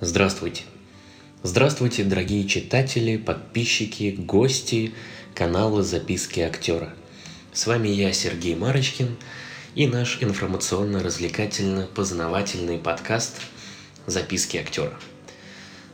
[0.00, 0.62] Здравствуйте.
[1.42, 4.94] Здравствуйте, дорогие читатели, подписчики, гости
[5.34, 6.94] канала «Записки актера».
[7.52, 9.16] С вами я, Сергей Марочкин,
[9.74, 13.40] и наш информационно-развлекательно-познавательный подкаст
[14.06, 14.94] «Записки актера».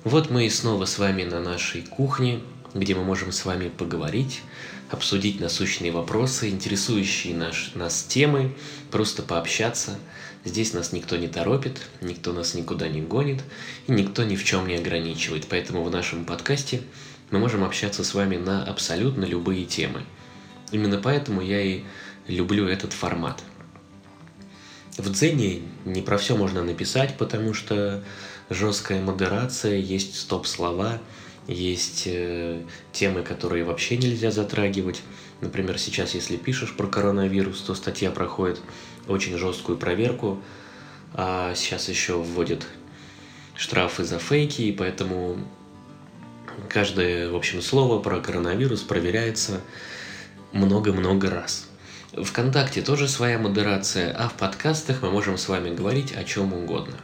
[0.04, 2.40] Вот мы и снова с вами на нашей кухне,
[2.74, 4.42] где мы можем с вами поговорить,
[4.90, 8.52] обсудить насущные вопросы, интересующие наш, нас темы,
[8.90, 9.98] просто пообщаться–
[10.44, 13.42] Здесь нас никто не торопит, никто нас никуда не гонит,
[13.86, 15.46] и никто ни в чем не ограничивает.
[15.48, 16.82] Поэтому в нашем подкасте
[17.30, 20.02] мы можем общаться с вами на абсолютно любые темы.
[20.70, 21.82] Именно поэтому я и
[22.26, 23.42] люблю этот формат.
[24.96, 28.04] В Дзене не про все можно написать, потому что
[28.50, 31.00] жесткая модерация, есть стоп-слова,
[31.48, 35.02] есть э, темы, которые вообще нельзя затрагивать.
[35.40, 38.60] Например, сейчас, если пишешь про коронавирус, то статья проходит
[39.08, 40.42] очень жесткую проверку.
[41.12, 42.66] А сейчас еще вводят
[43.56, 45.38] штрафы за фейки, и поэтому
[46.68, 49.60] каждое, в общем, слово про коронавирус проверяется
[50.52, 51.68] много-много раз.
[52.12, 56.96] Вконтакте тоже своя модерация, а в подкастах мы можем с вами говорить о чем угодно.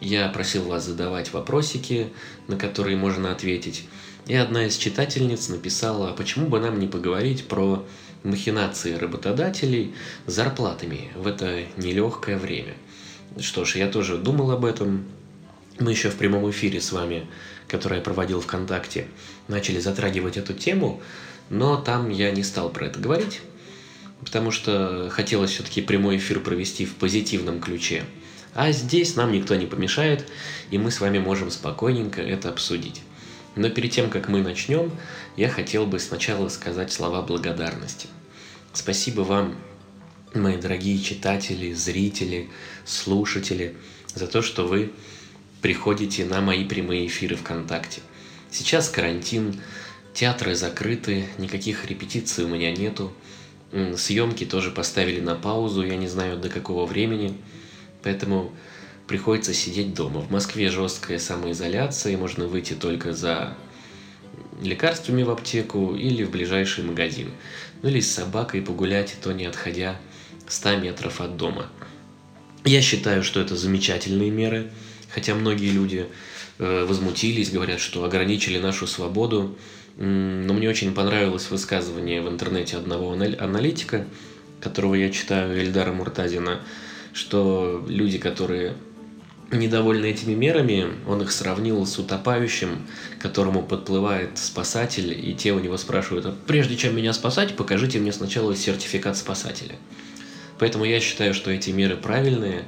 [0.00, 2.12] Я просил вас задавать вопросики,
[2.48, 3.88] на которые можно ответить.
[4.26, 7.84] И одна из читательниц написала, а почему бы нам не поговорить про
[8.24, 9.94] махинации работодателей
[10.26, 12.74] с зарплатами в это нелегкое время.
[13.38, 15.04] Что ж, я тоже думал об этом.
[15.78, 17.26] Мы еще в прямом эфире с вами,
[17.66, 19.06] который я проводил ВКонтакте,
[19.48, 21.02] начали затрагивать эту тему,
[21.50, 23.40] но там я не стал про это говорить,
[24.20, 28.04] потому что хотелось все-таки прямой эфир провести в позитивном ключе.
[28.54, 30.28] А здесь нам никто не помешает,
[30.70, 33.00] и мы с вами можем спокойненько это обсудить.
[33.54, 34.90] Но перед тем, как мы начнем,
[35.36, 38.08] я хотел бы сначала сказать слова благодарности.
[38.72, 39.56] Спасибо вам,
[40.34, 42.48] мои дорогие читатели, зрители,
[42.86, 43.76] слушатели,
[44.14, 44.92] за то, что вы
[45.60, 48.00] приходите на мои прямые эфиры ВКонтакте.
[48.50, 49.60] Сейчас карантин,
[50.14, 53.12] театры закрыты, никаких репетиций у меня нету.
[53.96, 57.34] Съемки тоже поставили на паузу, я не знаю до какого времени,
[58.02, 58.52] поэтому
[59.12, 60.20] приходится сидеть дома.
[60.20, 63.54] В Москве жесткая самоизоляция, можно выйти только за
[64.62, 67.30] лекарствами в аптеку или в ближайший магазин.
[67.82, 70.00] Ну или с собакой погулять, и то не отходя
[70.48, 71.66] 100 метров от дома.
[72.64, 74.70] Я считаю, что это замечательные меры,
[75.10, 76.06] хотя многие люди
[76.58, 79.58] э, возмутились, говорят, что ограничили нашу свободу.
[79.98, 84.06] Но мне очень понравилось высказывание в интернете одного аналитика,
[84.62, 86.62] которого я читаю, Эльдара Муртазина,
[87.12, 88.74] что люди, которые
[89.52, 92.86] недовольны этими мерами, он их сравнил с утопающим,
[93.18, 98.12] которому подплывает спасатель, и те у него спрашивают, а прежде чем меня спасать, покажите мне
[98.12, 99.76] сначала сертификат спасателя.
[100.58, 102.64] Поэтому я считаю, что эти меры правильные,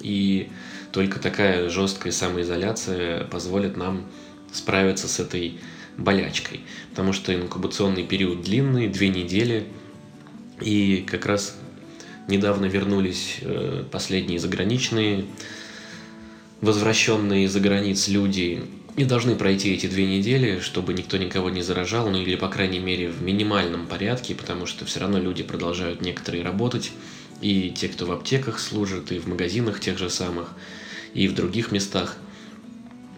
[0.00, 0.48] и
[0.92, 4.06] только такая жесткая самоизоляция позволит нам
[4.52, 5.60] справиться с этой
[5.96, 6.60] болячкой.
[6.90, 9.66] Потому что инкубационный период длинный, две недели,
[10.60, 11.56] и как раз
[12.28, 15.26] недавно вернулись э, последние заграничные
[16.60, 18.64] возвращенные из-за границ люди
[18.96, 22.78] не должны пройти эти две недели, чтобы никто никого не заражал, ну или, по крайней
[22.78, 26.92] мере, в минимальном порядке, потому что все равно люди продолжают некоторые работать,
[27.42, 30.52] и те, кто в аптеках служит, и в магазинах тех же самых,
[31.12, 32.16] и в других местах.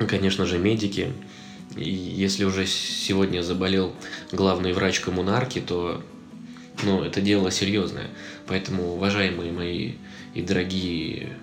[0.09, 1.13] Конечно же, медики.
[1.77, 3.95] И если уже сегодня заболел
[4.33, 6.03] главный врач коммунарки, то
[6.83, 8.09] ну, это дело серьезное.
[8.47, 9.93] Поэтому, уважаемые мои
[10.35, 11.37] и дорогие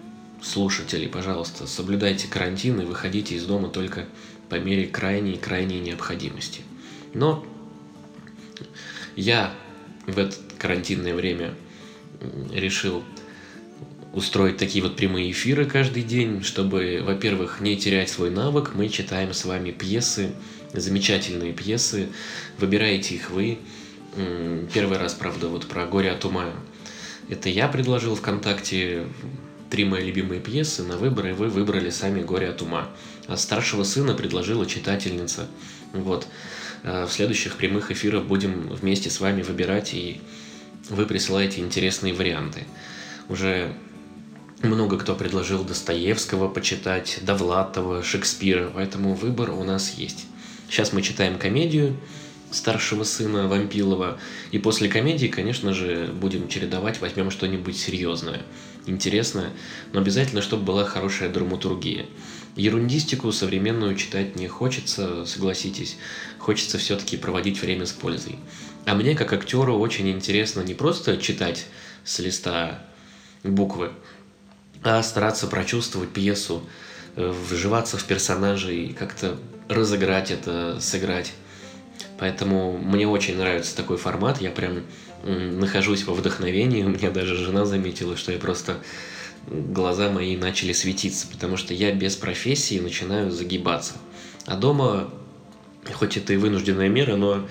[0.45, 4.05] слушатели, пожалуйста, соблюдайте карантин и выходите из дома только
[4.49, 6.61] по мере крайней-крайней необходимости.
[7.13, 7.45] Но
[9.15, 9.53] я
[10.05, 11.55] в это карантинное время
[12.53, 13.03] решил
[14.13, 18.71] устроить такие вот прямые эфиры каждый день, чтобы, во-первых, не терять свой навык.
[18.75, 20.31] Мы читаем с вами пьесы,
[20.73, 22.07] замечательные пьесы,
[22.57, 23.57] выбираете их вы.
[24.73, 26.53] Первый раз, правда, вот про «Горе от ума»
[27.27, 29.07] это я предложил ВКонтакте,
[29.75, 32.87] три мои любимые пьесы на выбор, и вы выбрали сами «Горе от ума».
[33.27, 35.47] А старшего сына предложила читательница.
[35.91, 36.29] Вот.
[36.85, 40.21] А в следующих прямых эфирах будем вместе с вами выбирать, и
[40.89, 42.63] вы присылаете интересные варианты.
[43.27, 43.73] Уже
[44.63, 50.25] много кто предложил Достоевского почитать, Довлатова, Шекспира, поэтому выбор у нас есть.
[50.69, 51.97] Сейчас мы читаем комедию
[52.49, 54.19] старшего сына Вампилова,
[54.53, 58.41] и после комедии, конечно же, будем чередовать, возьмем что-нибудь серьезное
[58.85, 59.51] интересная,
[59.93, 62.05] но обязательно, чтобы была хорошая драматургия.
[62.55, 65.97] Ерундистику современную читать не хочется, согласитесь.
[66.39, 68.37] Хочется все-таки проводить время с пользой.
[68.85, 71.65] А мне, как актеру, очень интересно не просто читать
[72.03, 72.85] с листа
[73.43, 73.91] буквы,
[74.83, 76.63] а стараться прочувствовать пьесу
[77.15, 81.33] э, вживаться в персонажей, как-то разыграть это, сыграть.
[82.19, 84.41] Поэтому мне очень нравится такой формат.
[84.41, 84.83] Я прям
[85.25, 86.83] нахожусь во вдохновении.
[86.85, 88.77] У меня даже жена заметила, что я просто
[89.47, 93.93] глаза мои начали светиться, потому что я без профессии начинаю загибаться.
[94.45, 95.11] А дома,
[95.93, 97.47] хоть это и вынужденная мера, но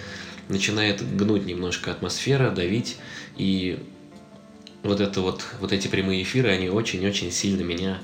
[0.49, 2.97] начинает гнуть немножко атмосфера, давить,
[3.37, 3.79] и
[4.82, 7.99] вот это вот, вот эти прямые эфиры, они очень-очень сильно меня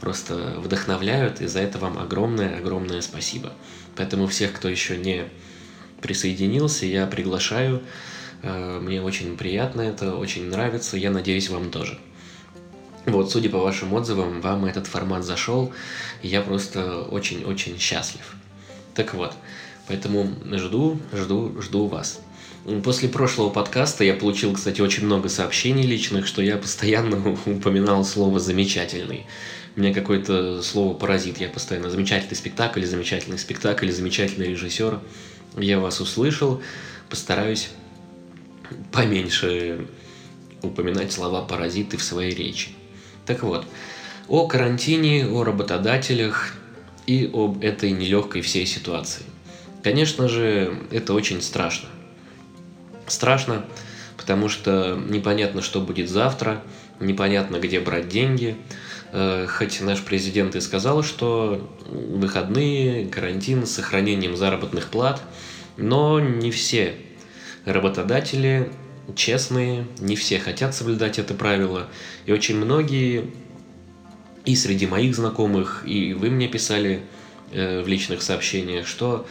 [0.00, 3.52] просто вдохновляют, и за это вам огромное-огромное спасибо.
[3.96, 5.24] Поэтому всех, кто еще не
[6.00, 7.82] присоединился, я приглашаю.
[8.42, 11.98] Э, мне очень приятно это, очень нравится, я надеюсь, вам тоже.
[13.06, 15.72] Вот, судя по вашим отзывам, вам этот формат зашел,
[16.22, 18.34] я просто очень-очень счастлив.
[18.94, 19.32] Так вот,
[19.88, 22.20] поэтому жду, жду, жду вас.
[22.84, 28.38] После прошлого подкаста я получил, кстати, очень много сообщений личных, что я постоянно упоминал слово
[28.38, 29.26] «замечательный».
[29.74, 31.40] Меня какое-то слово паразит.
[31.40, 35.00] Я постоянно замечательный спектакль, замечательный спектакль, замечательный режиссер.
[35.56, 36.60] Я вас услышал,
[37.08, 37.70] постараюсь
[38.92, 39.86] поменьше
[40.62, 42.70] упоминать слова паразиты в своей речи.
[43.26, 43.66] Так вот,
[44.28, 46.54] о карантине, о работодателях
[47.06, 49.24] и об этой нелегкой всей ситуации.
[49.82, 51.88] Конечно же, это очень страшно.
[53.06, 53.64] Страшно,
[54.16, 56.62] потому что непонятно, что будет завтра,
[57.00, 58.56] непонятно, где брать деньги.
[59.12, 65.20] Э, хоть наш президент и сказал, что выходные, карантин с сохранением заработных плат,
[65.76, 66.94] но не все
[67.64, 68.70] работодатели
[69.14, 71.88] честные, не все хотят соблюдать это правило,
[72.26, 73.30] и очень многие
[74.44, 77.02] и среди моих знакомых, и вы мне писали
[77.52, 79.26] э, в личных сообщениях, что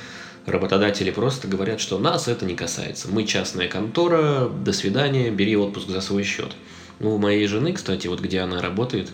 [0.45, 3.07] работодатели просто говорят, что нас это не касается.
[3.09, 6.55] Мы частная контора, до свидания, бери отпуск за свой счет.
[6.99, 9.11] Ну, у моей жены, кстати, вот где она работает,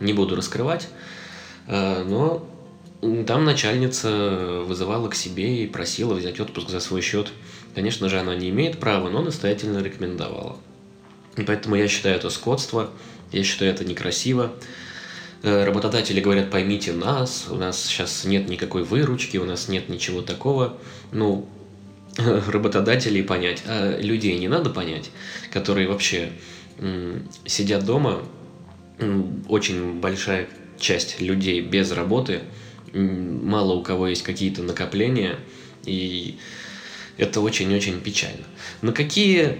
[0.00, 0.88] не буду раскрывать,
[1.66, 2.46] э, но
[3.00, 7.32] там начальница вызывала к себе и просила взять отпуск за свой счет.
[7.74, 10.56] Конечно же, она не имеет права, но настоятельно рекомендовала.
[11.36, 12.90] И поэтому я считаю это скотство,
[13.30, 14.52] я считаю это некрасиво.
[15.44, 20.22] Э, работодатели говорят, поймите нас, у нас сейчас нет никакой выручки, у нас нет ничего
[20.22, 20.76] такого.
[21.12, 21.48] Ну,
[22.16, 25.10] работодателей понять, а людей не надо понять,
[25.52, 26.32] которые вообще
[27.44, 28.22] сидят дома,
[29.48, 30.48] очень большая
[30.78, 32.42] часть людей без работы,
[32.94, 35.36] мало у кого есть какие-то накопления,
[35.84, 36.38] и
[37.16, 38.44] это очень-очень печально.
[38.82, 39.58] На какие,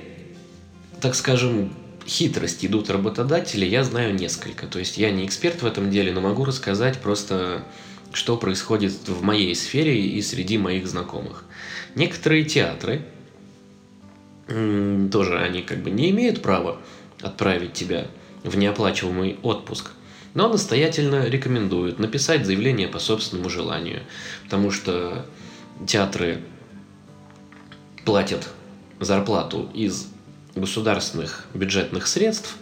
[1.01, 1.73] так скажем,
[2.07, 4.67] хитрости идут работодатели, я знаю несколько.
[4.67, 7.65] То есть я не эксперт в этом деле, но могу рассказать просто,
[8.13, 11.45] что происходит в моей сфере и среди моих знакомых.
[11.95, 13.03] Некоторые театры,
[14.47, 16.81] тоже они как бы не имеют права
[17.21, 18.07] отправить тебя
[18.45, 19.91] в неоплачиваемый отпуск,
[20.35, 24.03] но настоятельно рекомендуют написать заявление по собственному желанию,
[24.45, 25.27] потому что
[25.87, 26.41] театры
[28.05, 28.49] платят
[29.01, 30.09] зарплату из
[30.55, 32.57] государственных бюджетных средств,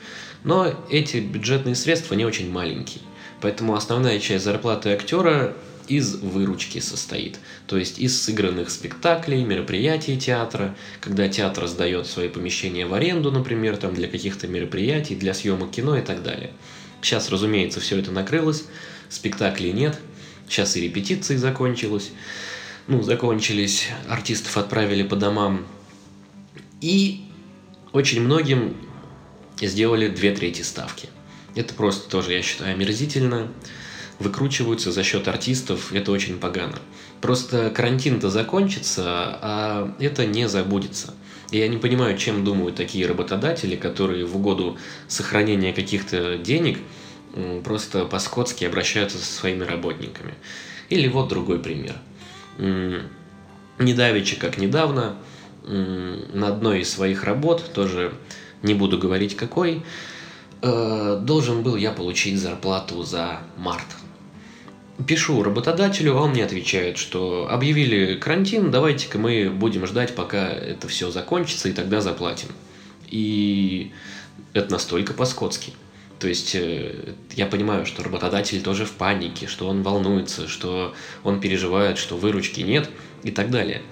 [0.44, 3.02] но эти бюджетные средства не очень маленькие.
[3.40, 5.54] Поэтому основная часть зарплаты актера
[5.88, 7.38] из выручки состоит.
[7.66, 13.76] То есть из сыгранных спектаклей, мероприятий театра, когда театр сдает свои помещения в аренду, например,
[13.76, 16.50] там для каких-то мероприятий, для съемок кино и так далее.
[17.02, 18.64] Сейчас, разумеется, все это накрылось,
[19.08, 19.98] спектаклей нет,
[20.48, 22.10] сейчас и репетиции закончилось
[22.88, 25.66] ну, закончились, артистов отправили по домам.
[26.80, 27.24] И
[27.92, 28.76] очень многим
[29.60, 31.08] сделали две трети ставки.
[31.54, 33.48] Это просто тоже, я считаю, омерзительно.
[34.18, 36.78] Выкручиваются за счет артистов, это очень погано.
[37.20, 41.12] Просто карантин-то закончится, а это не забудется.
[41.50, 44.76] Я не понимаю, чем думают такие работодатели, которые в угоду
[45.08, 46.78] сохранения каких-то денег
[47.64, 50.34] просто по-скотски обращаются со своими работниками.
[50.88, 51.96] Или вот другой пример–
[53.78, 55.16] недавеча, как недавно,
[55.64, 58.14] на одной из своих работ, тоже
[58.62, 59.82] не буду говорить какой,
[60.62, 63.86] э, должен был я получить зарплату за март.
[65.04, 70.88] Пишу работодателю, а он мне отвечает, что объявили карантин, давайте-ка мы будем ждать, пока это
[70.88, 72.48] все закончится, и тогда заплатим.
[73.10, 73.92] И
[74.54, 75.72] это настолько по-скотски.
[76.18, 81.40] То есть э, я понимаю, что работодатель тоже в панике, что он волнуется, что он
[81.40, 82.88] переживает, что выручки нет
[83.22, 83.82] и так далее.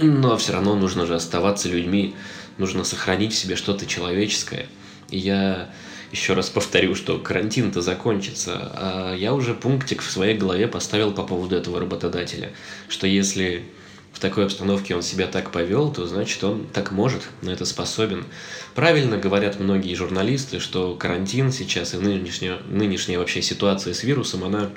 [0.00, 2.14] Но все равно нужно же оставаться людьми,
[2.58, 4.66] нужно сохранить в себе что-то человеческое.
[5.10, 5.70] И я
[6.12, 11.22] еще раз повторю, что карантин-то закончится, а я уже пунктик в своей голове поставил по
[11.22, 12.52] поводу этого работодателя,
[12.88, 13.64] что если
[14.12, 18.24] в такой обстановке он себя так повел, то значит он так может, на это способен.
[18.74, 24.70] Правильно говорят многие журналисты, что карантин сейчас и нынешняя, нынешняя вообще ситуация с вирусом, она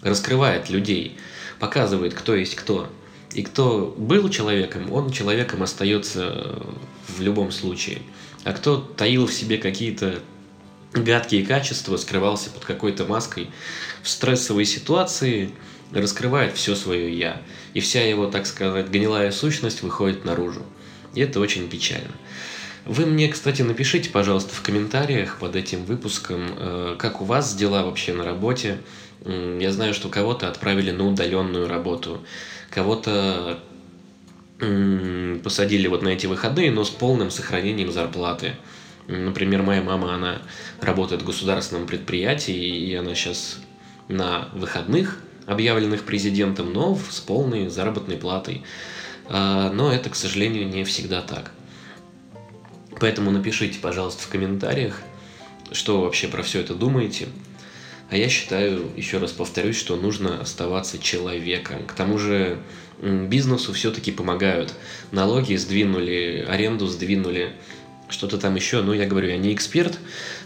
[0.00, 1.18] раскрывает людей,
[1.58, 2.88] показывает, кто есть кто.
[3.34, 6.58] И кто был человеком, он человеком остается
[7.06, 7.98] в любом случае.
[8.44, 10.20] А кто таил в себе какие-то
[10.92, 13.50] гадкие качества, скрывался под какой-то маской
[14.02, 15.52] в стрессовой ситуации,
[15.92, 17.42] раскрывает все свое «я».
[17.74, 20.62] И вся его, так сказать, гнилая сущность выходит наружу.
[21.14, 22.12] И это очень печально.
[22.84, 27.84] Вы мне, кстати, напишите, пожалуйста, в комментариях под этим выпуском, э, как у вас дела
[27.84, 28.78] вообще на работе.
[29.24, 32.24] Я знаю, что кого-то отправили на удаленную работу,
[32.70, 33.60] кого-то
[35.42, 38.56] посадили вот на эти выходные, но с полным сохранением зарплаты.
[39.10, 40.42] Например, моя мама, она
[40.80, 43.58] работает в государственном предприятии, и она сейчас
[44.08, 48.62] на выходных, объявленных президентом, но с полной заработной платой.
[49.28, 51.50] А, но это, к сожалению, не всегда так.
[53.00, 55.00] Поэтому напишите, пожалуйста, в комментариях,
[55.72, 57.28] что вы вообще про все это думаете.
[58.10, 61.84] А я считаю, еще раз повторюсь, что нужно оставаться человеком.
[61.86, 62.58] К тому же
[63.00, 64.74] бизнесу все-таки помогают.
[65.10, 67.52] Налоги сдвинули, аренду сдвинули,
[68.12, 68.82] что-то там еще.
[68.82, 69.98] Ну, я говорю, я не эксперт,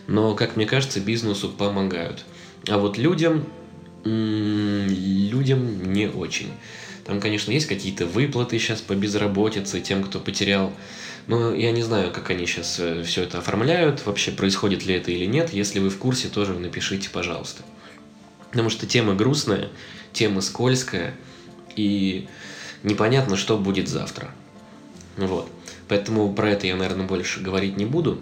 [0.06, 2.24] но, как мне кажется, бизнесу помогают.
[2.68, 3.46] А вот людям,
[4.04, 6.50] людям не очень.
[7.04, 10.72] Там, конечно, есть какие-то выплаты сейчас по безработице тем, кто потерял.
[11.26, 15.10] Но я не знаю, как они сейчас э, все это оформляют, вообще происходит ли это
[15.10, 15.52] или нет.
[15.52, 17.62] Если вы в курсе, тоже напишите, пожалуйста.
[18.50, 19.70] Потому что тема грустная,
[20.12, 21.14] тема скользкая,
[21.76, 22.28] и
[22.82, 24.30] непонятно, что будет завтра.
[25.16, 25.50] Вот.
[25.88, 28.20] Поэтому про это я, наверное, больше говорить не буду.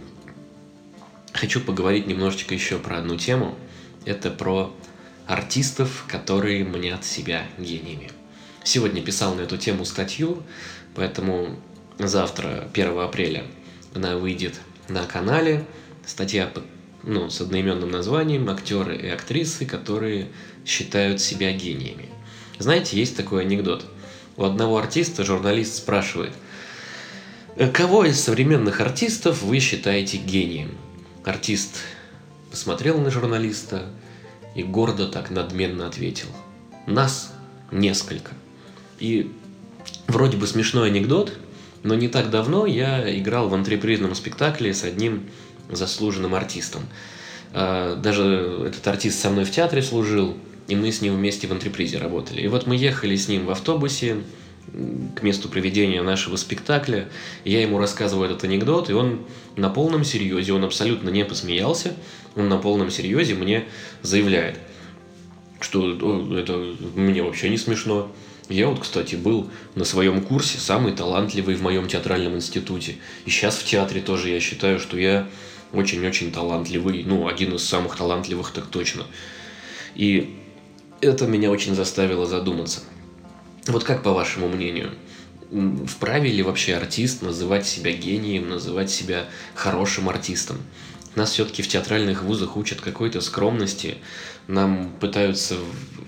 [1.33, 3.55] Хочу поговорить немножечко еще про одну тему.
[4.05, 4.75] Это про
[5.27, 8.11] артистов, которые мнят себя гениями.
[8.65, 10.43] Сегодня писал на эту тему статью,
[10.95, 11.57] поэтому
[11.99, 13.45] завтра, 1 апреля,
[13.95, 15.65] она выйдет на канале.
[16.05, 16.51] Статья
[17.05, 20.29] ну, с одноименным названием «Актеры и актрисы, которые
[20.67, 22.09] считают себя гениями».
[22.59, 23.85] Знаете, есть такой анекдот.
[24.37, 26.52] У одного артиста журналист спрашивает, «Э,
[27.73, 30.71] кого из современных артистов вы считаете гением?
[31.25, 31.77] Артист
[32.51, 33.87] посмотрел на журналиста
[34.55, 36.29] и гордо так надменно ответил.
[36.87, 37.33] Нас
[37.71, 38.33] несколько.
[38.99, 39.31] И
[40.07, 41.33] вроде бы смешной анекдот,
[41.83, 45.29] но не так давно я играл в антрепризном спектакле с одним
[45.71, 46.83] заслуженным артистом.
[47.53, 50.37] А, даже этот артист со мной в театре служил,
[50.69, 52.41] и мы с ним вместе в антрепризе работали.
[52.41, 54.23] И вот мы ехали с ним в автобусе
[55.17, 57.09] к месту проведения нашего спектакля,
[57.45, 59.27] я ему рассказываю этот анекдот, и он
[59.57, 61.95] на полном серьезе, он абсолютно не посмеялся,
[62.37, 63.65] он на полном серьезе мне
[64.03, 64.59] заявляет,
[65.61, 68.11] что это мне вообще не смешно.
[68.49, 72.97] Я вот, кстати, был на своем курсе самый талантливый в моем театральном институте.
[73.25, 75.29] И сейчас в театре тоже я считаю, что я
[75.73, 77.05] очень-очень талантливый.
[77.05, 79.07] Ну, один из самых талантливых так точно.
[79.95, 80.39] И
[81.01, 82.83] это меня очень заставило задуматься.
[83.67, 84.91] Вот как по вашему мнению,
[85.87, 90.59] вправе ли вообще артист называть себя гением, называть себя хорошим артистом?
[91.15, 93.99] Нас все-таки в театральных вузах учат какой-то скромности,
[94.49, 95.57] нам пытаются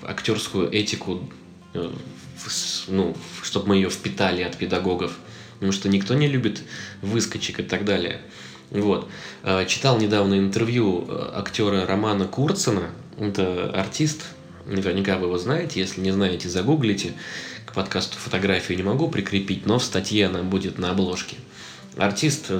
[0.02, 1.28] актерскую этику,
[1.75, 1.92] э,
[2.88, 5.12] ну, чтобы мы ее впитали от педагогов,
[5.54, 6.62] потому что никто не любит
[7.02, 8.23] выскочек и так далее.
[8.70, 9.08] Вот.
[9.42, 14.25] Э, читал недавно интервью э, актера Романа Курцена, это артист,
[14.66, 17.12] наверняка вы его знаете, если не знаете, загуглите.
[17.66, 21.37] К подкасту фотографию не могу прикрепить, но в статье она будет на обложке.
[21.97, 22.50] Артист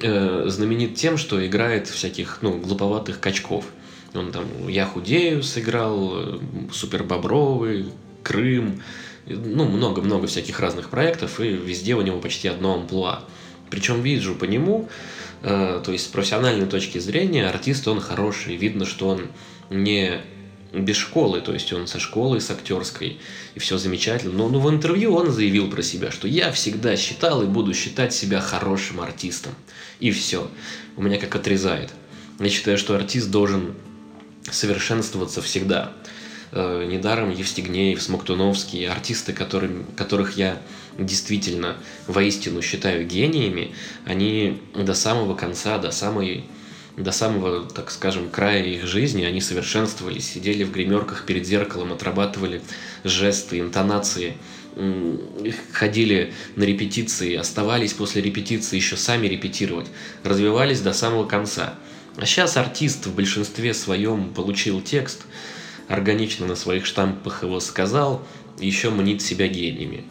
[0.00, 3.66] э, знаменит тем, что играет всяких, ну, глуповатых качков.
[4.14, 6.38] Он там «Я худею» сыграл, э,
[6.72, 7.86] «Супер Бобровый»,
[8.22, 8.82] «Крым»,
[9.26, 13.24] ну, много-много всяких разных проектов, и везде у него почти одно амплуа.
[13.70, 14.88] Причем вижу по нему,
[15.42, 19.28] э, то есть с профессиональной точки зрения, артист он хороший, видно, что он
[19.70, 20.20] не
[20.72, 23.18] без школы, то есть он со школы, с актерской,
[23.54, 24.32] и все замечательно.
[24.32, 28.14] Но, но в интервью он заявил про себя, что я всегда считал и буду считать
[28.14, 29.52] себя хорошим артистом.
[30.00, 30.50] И все.
[30.96, 31.90] У меня как отрезает.
[32.40, 33.74] Я считаю, что артист должен
[34.50, 35.92] совершенствоваться всегда.
[36.52, 40.60] Э, недаром Евстигнеев, Смоктуновский, артисты, которым, которых я
[40.98, 41.76] действительно
[42.06, 43.74] воистину считаю гениями,
[44.04, 46.44] они до самого конца, до самой
[46.96, 52.62] до самого, так скажем, края их жизни они совершенствовались, сидели в гримерках перед зеркалом, отрабатывали
[53.04, 54.34] жесты, интонации,
[55.72, 59.88] ходили на репетиции, оставались после репетиции еще сами репетировать,
[60.22, 61.74] развивались до самого конца.
[62.16, 65.22] А сейчас артист в большинстве своем получил текст,
[65.88, 68.26] органично на своих штампах его сказал,
[68.58, 70.04] еще мнит себя гениями.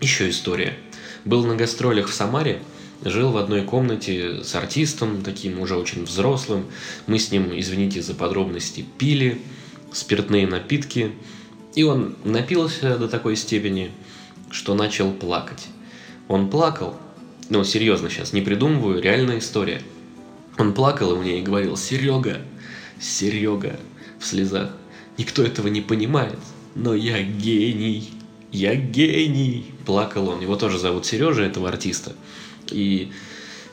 [0.00, 0.76] Еще история.
[1.24, 2.60] Был на гастролях в Самаре,
[3.04, 6.66] жил в одной комнате с артистом, таким уже очень взрослым.
[7.06, 9.40] Мы с ним, извините за подробности, пили
[9.92, 11.12] спиртные напитки.
[11.74, 13.90] И он напился до такой степени,
[14.50, 15.68] что начал плакать.
[16.28, 16.96] Он плакал,
[17.48, 19.82] ну серьезно сейчас, не придумываю, реальная история.
[20.58, 22.42] Он плакал мне и говорил, Серега,
[23.00, 23.78] Серега,
[24.18, 24.70] в слезах,
[25.18, 26.38] никто этого не понимает,
[26.74, 28.10] но я гений,
[28.52, 30.40] я гений, плакал он.
[30.40, 32.12] Его тоже зовут Сережа, этого артиста.
[32.70, 33.10] И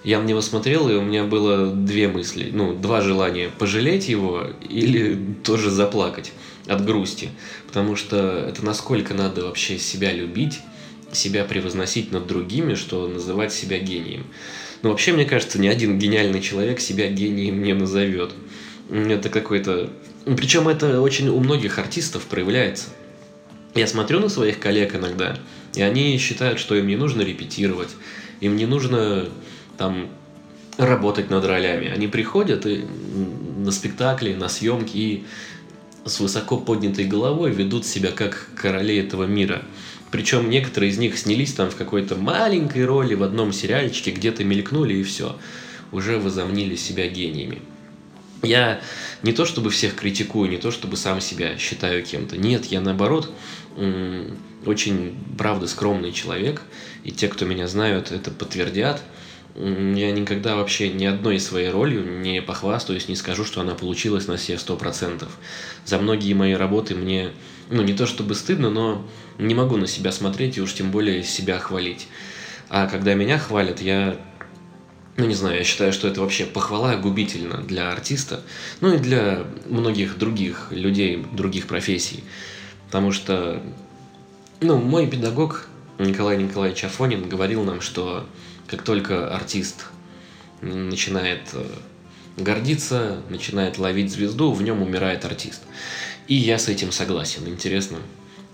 [0.04, 4.48] я на него смотрел, и у меня было две мысли, ну, два желания, пожалеть его
[4.70, 6.32] или тоже заплакать
[6.68, 7.30] от грусти.
[7.68, 10.60] Потому что это насколько надо вообще себя любить,
[11.12, 14.26] себя превозносить над другими, что называть себя гением.
[14.82, 18.32] Но вообще, мне кажется, ни один гениальный человек себя гением не назовет.
[18.90, 19.90] Это какой-то...
[20.26, 22.90] Причем это очень у многих артистов проявляется.
[23.76, 25.38] Я смотрю на своих коллег иногда,
[25.76, 27.90] и они считают, что им не нужно репетировать,
[28.40, 29.30] им не нужно
[29.78, 30.10] там
[30.78, 31.90] работать над ролями.
[31.90, 32.86] Они приходят и
[33.58, 35.24] на спектакли, на съемки и
[36.06, 39.64] с высоко поднятой головой ведут себя как короли этого мира.
[40.12, 44.96] Причем некоторые из них снялись там в какой-то маленькой роли в одном сериальчике, где-то мелькнули
[44.96, 45.38] и все.
[45.92, 47.62] Уже возомнили себя гениями.
[48.42, 48.82] Я
[49.22, 52.38] не то чтобы всех критикую, не то чтобы сам себя считаю кем-то.
[52.38, 53.32] Нет, я наоборот
[54.66, 56.62] очень, правда, скромный человек.
[57.04, 59.02] И те, кто меня знают, это подтвердят.
[59.56, 64.38] Я никогда вообще ни одной своей ролью не похвастаюсь, не скажу, что она получилась на
[64.38, 65.38] все сто процентов.
[65.86, 67.32] За многие мои работы мне,
[67.70, 69.06] ну, не то чтобы стыдно, но
[69.38, 72.08] не могу на себя смотреть и уж тем более себя хвалить.
[72.70, 74.18] А когда меня хвалят, я
[75.20, 78.42] ну, не знаю, я считаю, что это вообще похвала губительна для артиста,
[78.80, 82.24] ну и для многих других людей, других профессий.
[82.86, 83.62] Потому что,
[84.62, 88.26] ну, мой педагог Николай Николаевич Афонин говорил нам, что
[88.68, 89.86] как только артист
[90.62, 91.66] начинает э,
[92.38, 95.62] гордиться, начинает ловить звезду, в нем умирает артист.
[96.28, 97.48] И я с этим согласен.
[97.48, 97.98] Интересно,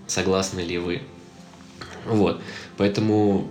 [0.06, 1.02] согласны ли вы?
[2.06, 2.40] Вот.
[2.76, 3.50] Поэтому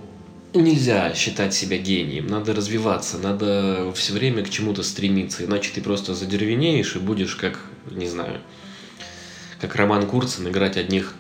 [0.54, 6.16] нельзя считать себя гением, надо развиваться, надо все время к чему-то стремиться, иначе ты просто
[6.16, 7.60] задервенеешь и будешь как,
[7.92, 8.40] не знаю,
[9.60, 11.14] как Роман Курцин играть одних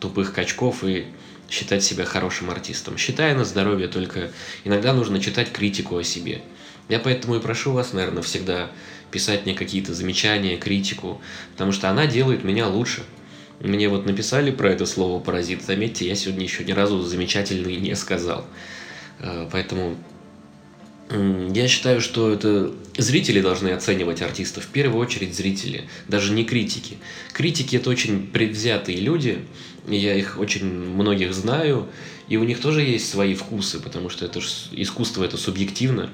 [0.00, 1.06] тупых качков и
[1.48, 2.96] считать себя хорошим артистом.
[2.96, 4.30] Считая на здоровье, только
[4.64, 6.42] иногда нужно читать критику о себе.
[6.88, 8.70] Я поэтому и прошу вас, наверное, всегда
[9.10, 11.20] писать мне какие-то замечания, критику,
[11.52, 13.04] потому что она делает меня лучше.
[13.60, 15.62] Мне вот написали про это слово «паразит».
[15.62, 18.46] Заметьте, я сегодня еще ни разу замечательный не сказал.
[19.18, 19.96] Э, поэтому
[21.10, 26.98] я считаю, что это зрители должны оценивать артистов, в первую очередь зрители, даже не критики.
[27.32, 29.44] Критики это очень предвзятые люди,
[29.88, 31.88] я их очень многих знаю,
[32.28, 36.10] и у них тоже есть свои вкусы, потому что это ж, искусство это субъективно.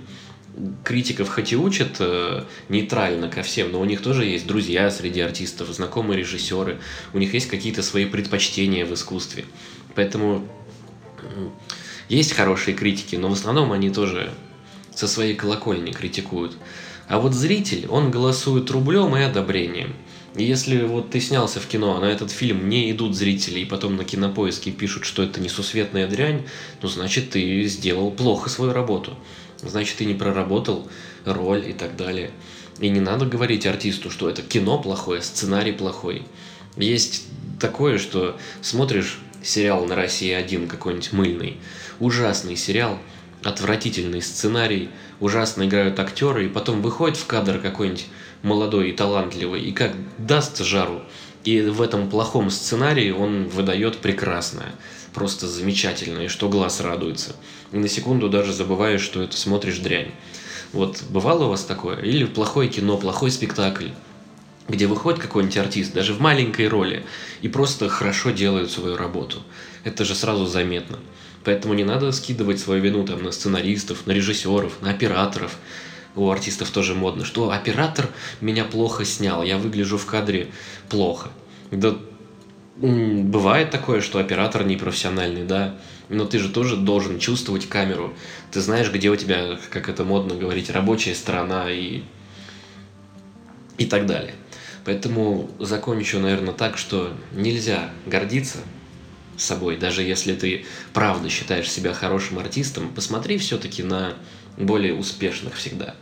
[0.82, 5.20] Критиков хоть и учат э, нейтрально ко всем, но у них тоже есть друзья среди
[5.20, 6.78] артистов, знакомые режиссеры,
[7.12, 9.44] у них есть какие-то свои предпочтения в искусстве.
[9.94, 10.48] Поэтому
[12.08, 14.32] есть хорошие критики, но в основном они тоже
[14.96, 16.56] со своей колокольни критикуют.
[17.06, 19.94] А вот зритель, он голосует рублем и одобрением.
[20.34, 23.64] И если вот ты снялся в кино, а на этот фильм не идут зрители, и
[23.64, 26.42] потом на кинопоиске пишут, что это несусветная дрянь,
[26.82, 29.14] ну, значит, ты сделал плохо свою работу.
[29.62, 30.88] Значит, ты не проработал
[31.24, 32.32] роль и так далее.
[32.80, 36.24] И не надо говорить артисту, что это кино плохое, сценарий плохой.
[36.76, 37.24] Есть
[37.58, 41.56] такое, что смотришь сериал на России один какой-нибудь мыльный,
[42.00, 42.98] ужасный сериал,
[43.46, 48.06] отвратительный сценарий, ужасно играют актеры, и потом выходит в кадр какой-нибудь
[48.42, 51.02] молодой и талантливый, и как даст жару,
[51.44, 54.72] и в этом плохом сценарии он выдает прекрасное,
[55.14, 57.36] просто замечательное, что глаз радуется.
[57.72, 60.10] И на секунду даже забываешь, что это смотришь дрянь.
[60.72, 62.00] Вот бывало у вас такое?
[62.02, 63.90] Или плохое кино, плохой спектакль,
[64.68, 67.04] где выходит какой-нибудь артист, даже в маленькой роли,
[67.42, 69.42] и просто хорошо делает свою работу.
[69.84, 70.98] Это же сразу заметно.
[71.44, 75.56] Поэтому не надо скидывать свою вину там на сценаристов, на режиссеров, на операторов.
[76.16, 78.08] У артистов тоже модно, что оператор
[78.40, 80.48] меня плохо снял, я выгляжу в кадре
[80.88, 81.30] плохо.
[81.70, 81.96] Да
[82.76, 85.76] бывает такое, что оператор непрофессиональный, да,
[86.08, 88.14] но ты же тоже должен чувствовать камеру.
[88.50, 92.02] Ты знаешь, где у тебя, как это модно говорить, рабочая сторона и
[93.78, 94.34] и так далее.
[94.86, 98.58] Поэтому закончу, наверное, так, что нельзя гордиться
[99.36, 104.14] собой, даже если ты правда считаешь себя хорошим артистом, посмотри все-таки на
[104.56, 105.96] более успешных всегда.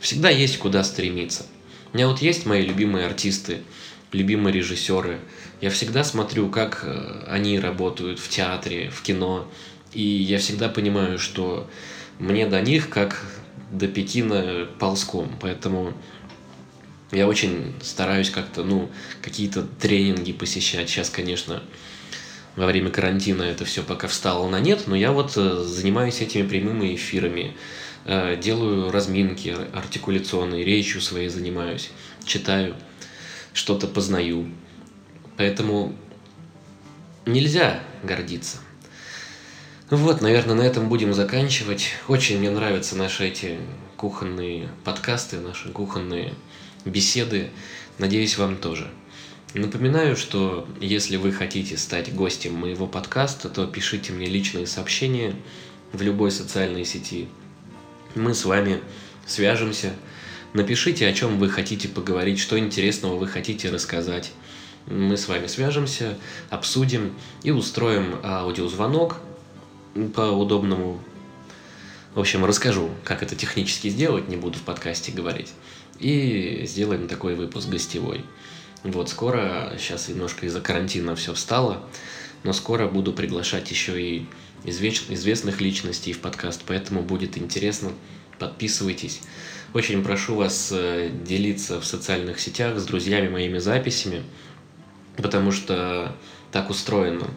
[0.00, 1.46] Всегда есть куда стремиться.
[1.92, 3.62] У меня вот есть мои любимые артисты,
[4.12, 5.18] любимые режиссеры.
[5.62, 9.50] Я всегда смотрю, как э, они работают в театре, в кино.
[9.94, 11.70] И я всегда понимаю, что
[12.18, 13.24] мне до них как
[13.70, 15.30] до Пекина ползком.
[15.40, 15.94] Поэтому
[17.12, 18.90] я очень стараюсь как-то, ну,
[19.22, 20.88] какие-то тренинги посещать.
[20.88, 21.62] Сейчас, конечно,
[22.56, 26.46] во время карантина это все пока встало на нет, но я вот э, занимаюсь этими
[26.46, 27.56] прямыми эфирами,
[28.06, 31.90] э, делаю разминки артикуляционные, речью своей занимаюсь,
[32.24, 32.74] читаю,
[33.52, 34.48] что-то познаю.
[35.36, 35.94] Поэтому
[37.26, 38.58] нельзя гордиться.
[39.90, 41.90] Вот, наверное, на этом будем заканчивать.
[42.08, 43.58] Очень мне нравятся наши эти
[43.96, 46.34] кухонные подкасты, наши кухонные
[46.86, 47.50] беседы.
[47.98, 48.88] Надеюсь, вам тоже.
[49.54, 55.34] Напоминаю, что если вы хотите стать гостем моего подкаста, то пишите мне личные сообщения
[55.92, 57.28] в любой социальной сети.
[58.14, 58.80] Мы с вами
[59.26, 59.92] свяжемся.
[60.52, 64.32] Напишите, о чем вы хотите поговорить, что интересного вы хотите рассказать.
[64.86, 66.16] Мы с вами свяжемся,
[66.48, 69.16] обсудим и устроим аудиозвонок
[70.14, 71.00] по удобному.
[72.14, 75.52] В общем, расскажу, как это технически сделать, не буду в подкасте говорить.
[75.98, 78.24] И сделаем такой выпуск гостевой.
[78.82, 81.82] Вот, скоро, сейчас немножко из-за карантина все встало,
[82.44, 84.26] но скоро буду приглашать еще и
[84.64, 87.92] известных личностей в подкаст, поэтому будет интересно.
[88.38, 89.20] Подписывайтесь.
[89.72, 94.22] Очень прошу вас э, делиться в социальных сетях с друзьями моими записями,
[95.16, 96.14] потому что
[96.52, 97.28] так устроено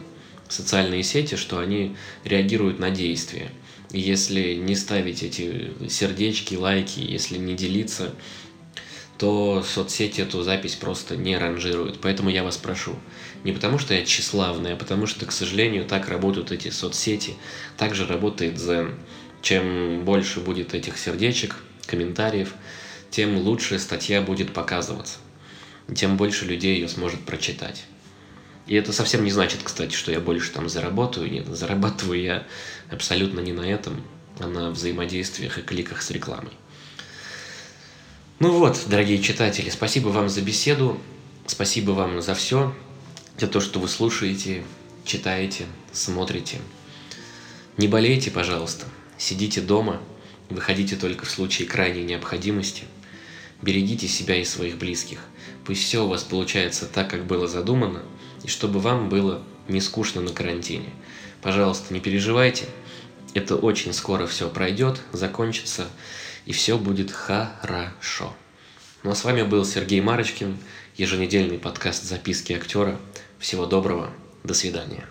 [0.50, 1.96] социальные сети, что они
[2.26, 3.52] реагируют на действия.
[3.92, 8.14] И если не ставить эти сердечки, лайки, если не делиться,
[9.20, 12.00] то соцсети эту запись просто не ранжируют.
[12.02, 12.96] Поэтому я вас прошу.
[13.44, 17.36] Не потому, что я тщеславный, а потому что, к сожалению, так работают эти соцсети.
[17.78, 18.96] Так же работает Zen.
[19.42, 22.54] Чем больше будет этих сердечек, комментариев,
[23.12, 25.18] тем лучше статья будет показываться.
[25.94, 27.84] Тем больше людей ее сможет прочитать.
[28.68, 31.30] И это совсем не значит, кстати, что я больше там заработаю.
[31.30, 32.48] Нет, зарабатываю я
[32.90, 34.02] абсолютно не на этом,
[34.40, 36.54] а на взаимодействиях и кликах с рекламой.
[38.42, 40.98] Ну вот, дорогие читатели, спасибо вам за беседу,
[41.46, 42.74] спасибо вам за все,
[43.38, 44.64] за то, что вы слушаете,
[45.04, 46.60] читаете, смотрите.
[47.76, 48.86] Не болейте, пожалуйста,
[49.18, 50.02] сидите дома,
[50.50, 52.84] выходите только в случае крайней необходимости.
[53.62, 55.20] Берегите себя и своих близких.
[55.66, 58.04] Пусть все у вас получается так, как было задумано,
[58.46, 60.92] и чтобы вам было не скучно на карантине.
[61.42, 62.70] Пожалуйста, не переживайте,
[63.34, 65.90] это очень скоро все пройдет, закончится,
[66.50, 68.34] и все будет хорошо.
[69.04, 70.58] Ну а с вами был Сергей Марочкин,
[70.98, 73.00] еженедельный подкаст «Записки актера».
[73.38, 74.10] Всего доброго,
[74.44, 75.06] до свидания.